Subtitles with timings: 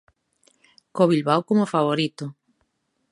[0.95, 2.25] Co Bilbao como favorito.